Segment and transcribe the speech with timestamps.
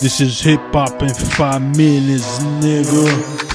[0.00, 3.49] This is hip hop in five minutes, nigga.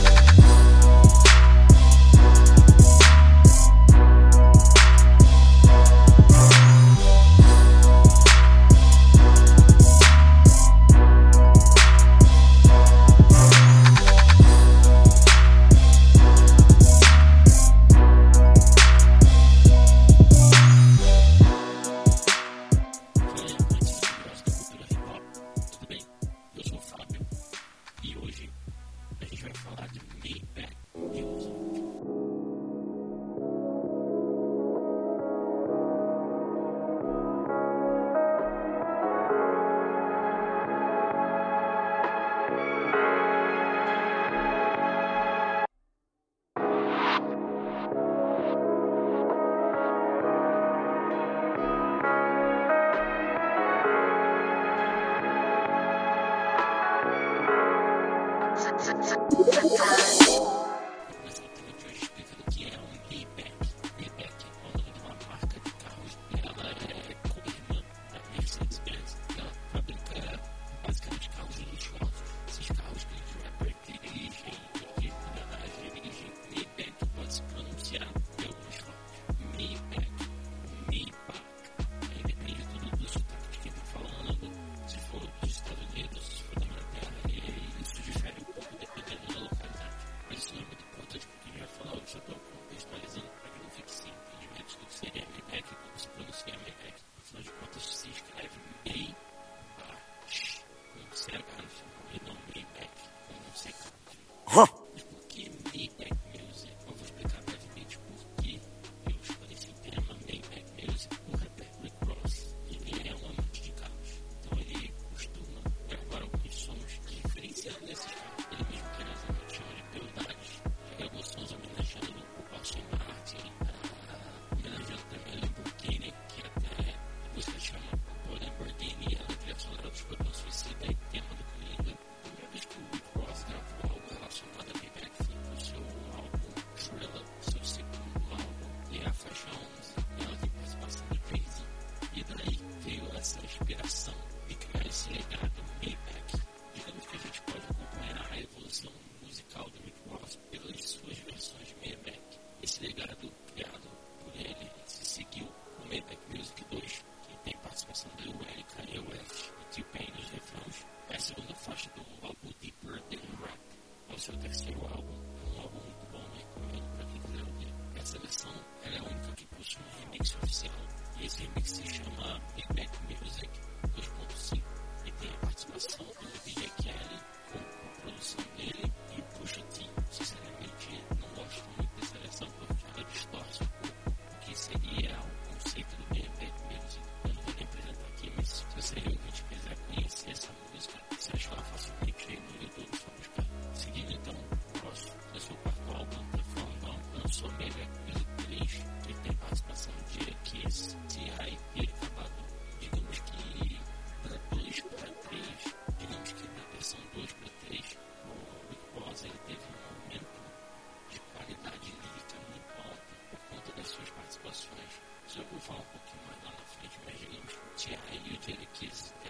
[215.38, 218.64] eu vou falar um pouquinho mais lá na frente, mas digamos é que o Thierry
[218.64, 219.25] e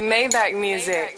[0.00, 1.17] Maybach music.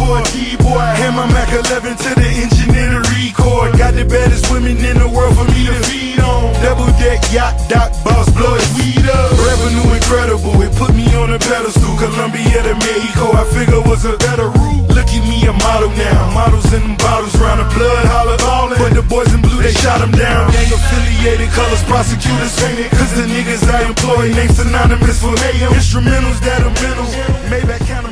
[0.00, 0.80] for a D-boy.
[0.80, 3.76] I my Mac 11 to the engineer to record.
[3.76, 6.56] Got the baddest women in the world for me to feed on.
[6.64, 9.28] Double deck yacht, doc, boss, blow his weed up.
[9.44, 11.92] Revenue incredible, it put me on a pedestal.
[12.00, 14.88] Colombia to Mexico, I figure was a better route.
[14.96, 16.32] Look at me, a model now.
[16.32, 18.78] Models in them bottles, round the blood, holler ballin'.
[18.80, 20.48] But the boys in blue, they shot him down.
[20.52, 22.88] Gang affiliated colors, prosecutors fainted.
[22.96, 25.76] Cause the niggas I employ, name synonymous for AM.
[25.76, 27.08] Instrumentals that are mental,
[27.52, 28.09] made that kind of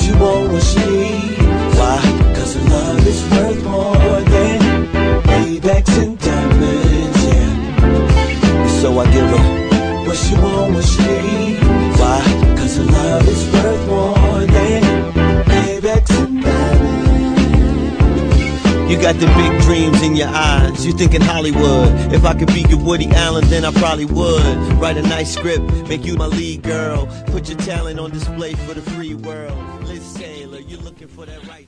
[0.00, 0.78] 去往我心。
[0.80, 1.27] 里
[20.98, 22.12] thinking Hollywood.
[22.12, 24.56] If I could be your Woody Allen, then I probably would.
[24.80, 27.06] Write a nice script, make you my lead girl.
[27.26, 29.84] Put your talent on display for the free world.
[29.84, 31.67] Liz Taylor, you're looking for that right.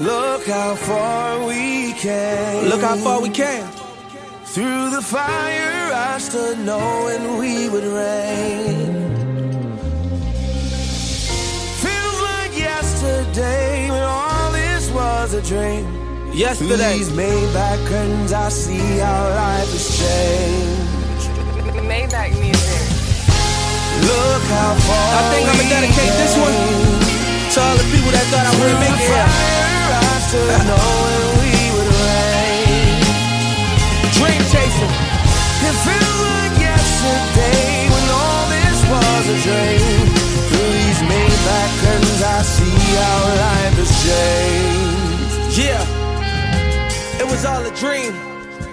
[0.00, 2.70] Look how far we came.
[2.70, 3.66] Look how far we came.
[4.44, 8.96] Through the fire, I stood knowing we would reign.
[11.84, 15.84] Feels like yesterday when all this was a dream.
[16.32, 16.96] Yesterday.
[16.96, 21.28] These Maybach curtains, I see how life has changed.
[21.84, 22.84] Maybach music.
[24.08, 25.08] Look how far.
[25.12, 26.56] I think I'm gonna dedicate this one
[27.52, 29.68] to all the people that thought I wouldn't make it.
[29.68, 29.79] Here
[30.32, 33.02] used to know when we would rain.
[34.14, 34.92] Dream chasing.
[35.66, 40.06] It feels like yesterday when all this was a dream.
[40.48, 45.58] Through these Maybach curtains, I see how life has changed.
[45.58, 45.84] Yeah,
[47.20, 48.14] it was all a dream.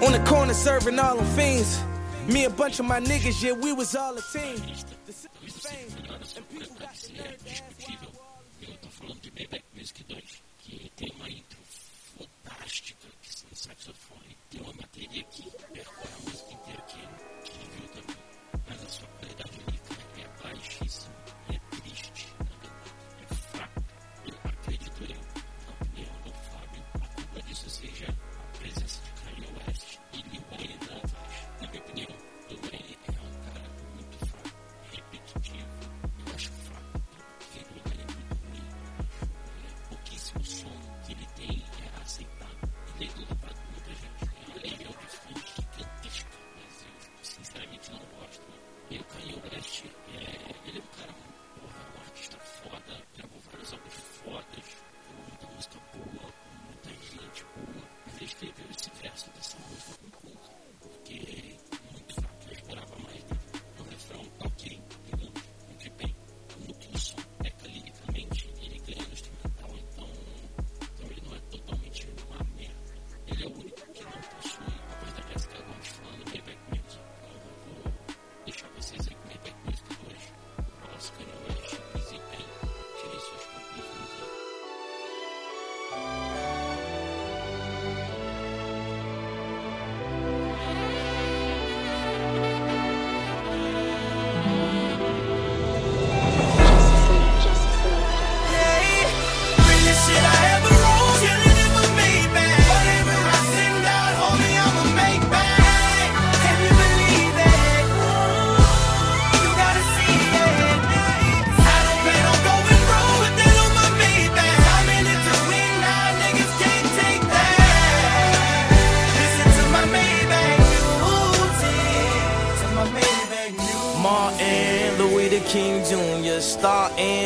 [0.04, 1.82] On the corner serving all the fiends.
[2.28, 4.58] Me and a bunch of my niggas, yeah, we was all a team.
[5.06, 5.88] The fame,
[6.36, 7.80] and people got the nerve to ask
[8.14, 8.28] why
[8.62, 9.67] we're all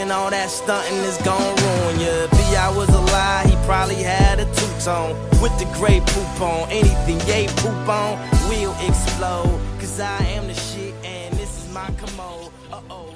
[0.01, 2.27] and all that stunting is gon' ruin ya.
[2.31, 2.73] B.I.
[2.75, 3.45] was a lie.
[3.47, 5.13] he probably had a two tone.
[5.41, 8.17] With the Grey Poupon, anything yay poop on,
[8.49, 9.59] we'll explode.
[9.79, 12.51] Cause I am the shit, and this is my commode.
[12.71, 13.11] Uh oh.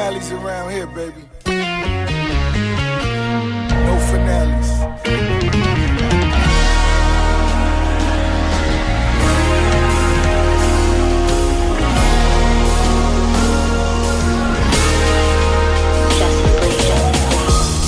[0.00, 1.28] Finales around here, baby.
[3.84, 4.70] No finales.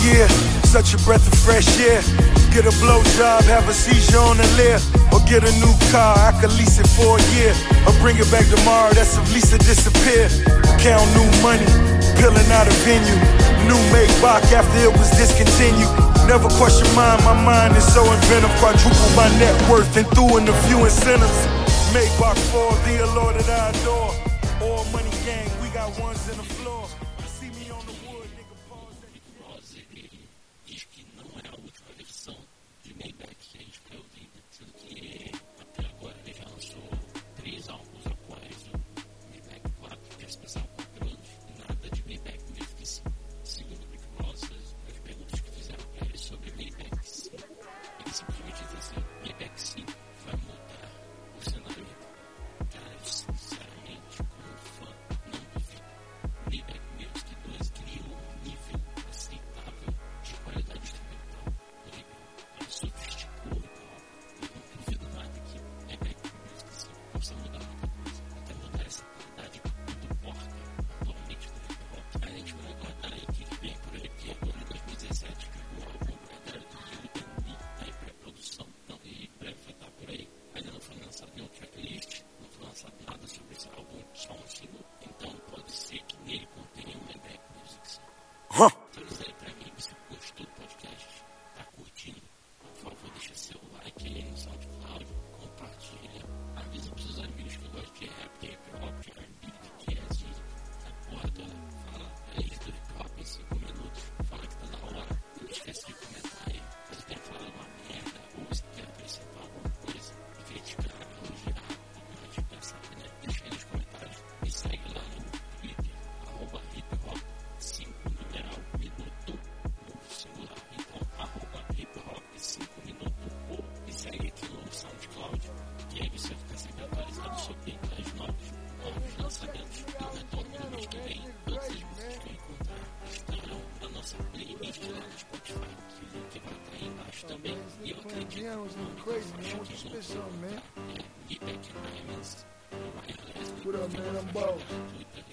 [0.05, 0.29] Yeah,
[0.65, 2.03] such a breath of fresh air.
[2.53, 4.85] Get a blowjob, have a seizure on the lift.
[5.13, 7.55] Or get a new car, I could lease it for a year.
[7.87, 10.29] Or bring it back tomorrow, that's if Lisa disappear.
[10.77, 11.65] Count new money,
[12.23, 13.19] peeling out a venue.
[13.67, 15.91] New Maybach after it was discontinued.
[16.31, 18.55] Never question mine, my mind is so inventive.
[18.63, 21.41] Quadruple my net worth and threw in a few incentives.
[21.91, 24.15] Maybach for the allure that I adore.
[24.63, 26.52] All money gang, we got ones in the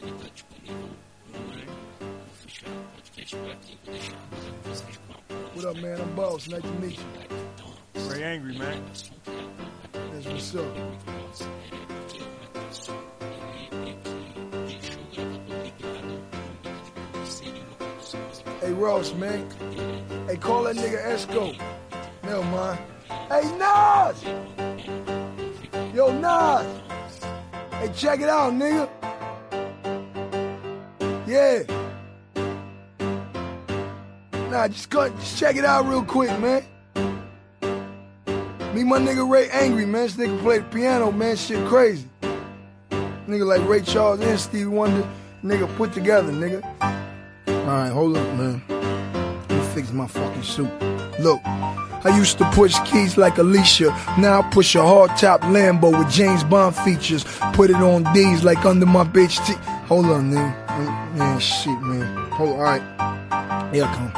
[0.02, 1.40] ele está disponível no
[2.00, 4.18] Vou fechar o podcast por aqui, vou deixar
[4.64, 5.20] vocês com a
[5.56, 6.00] What up, man?
[6.00, 6.48] I'm boss.
[6.48, 8.10] Nice to meet you.
[8.10, 8.84] Ray Angry, man.
[9.94, 11.79] That's what's up.
[18.80, 19.46] Ross, man.
[20.28, 21.60] Hey, call that nigga Esco.
[22.24, 22.80] Never mind.
[23.28, 24.24] Hey, Nas!
[25.94, 26.66] Yo, Nas!
[27.74, 28.90] Hey, check it out, nigga.
[31.28, 31.64] Yeah.
[34.50, 36.64] Nah, just go, just check it out real quick, man.
[38.74, 40.04] Me, my nigga Ray Angry, man.
[40.04, 41.36] This nigga play the piano, man.
[41.36, 42.08] Shit crazy.
[43.28, 45.08] Nigga like Ray Charles and Stevie Wonder.
[45.44, 46.64] Nigga put together, nigga.
[47.70, 48.64] Alright, hold up, man.
[48.68, 50.72] Let me fix my fucking suit.
[51.20, 53.92] Look, I used to push keys like Alicia.
[54.18, 57.26] Now I push a hard top Lambo with James Bond features.
[57.54, 59.54] Put it on D's like under my bitch T.
[59.86, 61.16] Hold on, nigga.
[61.16, 62.32] Man, shit, man.
[62.32, 62.82] Hold alright.
[63.72, 64.12] Here come.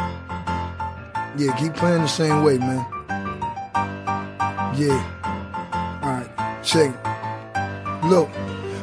[1.37, 2.85] Yeah, keep playing the same way, man.
[4.77, 5.99] Yeah.
[6.01, 6.95] Alright, check.
[8.05, 8.29] Look.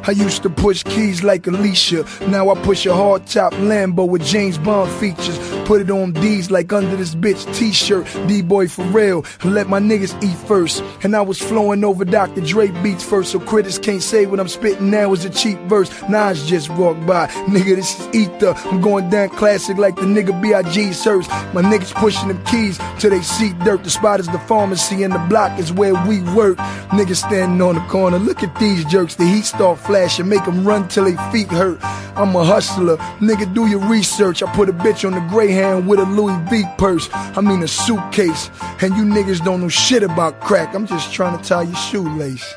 [0.08, 2.02] I used to push keys like Alicia.
[2.28, 5.38] Now I push a hard top Lambo with James Bond features.
[5.66, 8.06] Put it on D's like under this bitch t-shirt.
[8.26, 9.26] D-boy for real.
[9.44, 10.82] Let my niggas eat first.
[11.02, 12.40] And I was flowing over Dr.
[12.40, 13.32] Dre beats first.
[13.32, 15.90] So critics can't say what I'm spitting now is a cheap verse.
[16.08, 17.26] Nas just walked by.
[17.46, 18.54] Nigga, this is ether.
[18.70, 20.94] I'm going down classic like the nigga B.I.G.
[20.94, 21.28] Sirs.
[21.52, 23.84] My niggas pushing them keys till they see dirt.
[23.84, 26.56] The spot is the pharmacy and the block is where we work.
[26.96, 28.18] Niggas standing on the corner.
[28.18, 29.14] Look at these jerks.
[29.14, 29.97] The heat start flashing.
[29.98, 31.80] And make them run till they feet hurt.
[31.82, 32.96] I'm a hustler.
[33.18, 34.44] Nigga, do your research.
[34.44, 37.08] I put a bitch on the Greyhound with a Louis V purse.
[37.12, 38.48] I mean a suitcase.
[38.80, 40.72] And you niggas don't know shit about crack.
[40.74, 42.54] I'm just trying to tie your shoelace.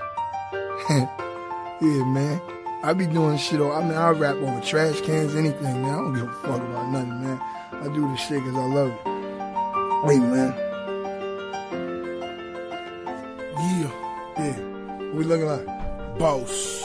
[0.89, 2.39] yeah, man.
[2.83, 3.59] I be doing shit.
[3.59, 5.85] On, I mean, I rap over trash cans, anything, man.
[5.85, 7.41] I don't give a fuck about nothing, man.
[7.73, 10.05] I do this shit because I love it.
[10.05, 10.53] Wait, man.
[13.57, 13.91] Yeah.
[14.37, 15.11] Yeah.
[15.13, 15.65] We looking like?
[16.19, 16.80] Boss.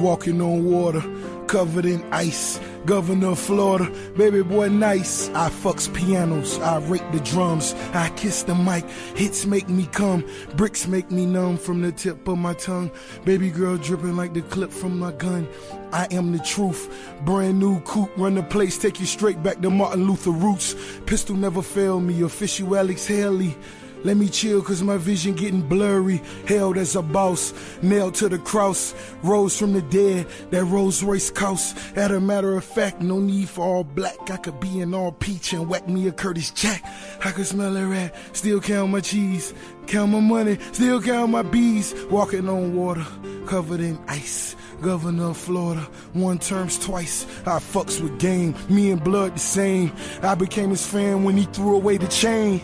[0.00, 1.02] Walking on water,
[1.46, 2.60] covered in ice.
[2.86, 5.28] Governor of Florida, baby boy nice.
[5.30, 8.88] I fucks pianos, I rake the drums, I kiss the mic.
[9.14, 10.24] Hits make me come,
[10.56, 12.90] bricks make me numb from the tip of my tongue.
[13.24, 15.46] Baby girl dripping like the clip from my gun.
[15.92, 16.88] I am the truth.
[17.24, 20.74] Brand new coupe, run the place, take you straight back to Martin Luther roots.
[21.06, 23.56] Pistol never failed me, official Alex Haley.
[24.04, 26.22] Let me chill cause my vision getting blurry.
[26.46, 28.94] Held as a boss, nailed to the cross.
[29.22, 31.76] Rose from the dead, that Rolls Royce cost.
[31.96, 34.30] As a matter of fact, no need for all black.
[34.30, 36.84] I could be in all peach and whack me a Curtis Jack.
[37.24, 39.52] I could smell a rat, still count my cheese.
[39.86, 41.94] Count my money, still count my bees.
[42.10, 43.06] Walking on water,
[43.46, 44.54] covered in ice.
[44.80, 45.80] Governor of Florida,
[46.12, 47.26] one terms twice.
[47.46, 49.92] I fucks with game, me and blood the same.
[50.22, 52.60] I became his fan when he threw away the chain.